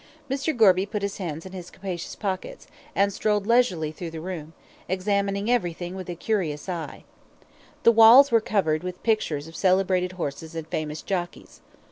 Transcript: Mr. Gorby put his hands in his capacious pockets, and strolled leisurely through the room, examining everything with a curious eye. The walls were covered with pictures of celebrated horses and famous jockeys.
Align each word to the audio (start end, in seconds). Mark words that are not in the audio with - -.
Mr. 0.31 0.57
Gorby 0.57 0.87
put 0.87 1.03
his 1.03 1.17
hands 1.17 1.45
in 1.45 1.51
his 1.51 1.69
capacious 1.69 2.15
pockets, 2.15 2.65
and 2.95 3.13
strolled 3.13 3.45
leisurely 3.45 3.91
through 3.91 4.09
the 4.09 4.19
room, 4.19 4.53
examining 4.89 5.47
everything 5.47 5.93
with 5.95 6.09
a 6.09 6.15
curious 6.15 6.67
eye. 6.67 7.03
The 7.83 7.91
walls 7.91 8.31
were 8.31 8.41
covered 8.41 8.81
with 8.81 9.03
pictures 9.03 9.47
of 9.47 9.55
celebrated 9.55 10.13
horses 10.13 10.55
and 10.55 10.67
famous 10.67 11.03
jockeys. 11.03 11.61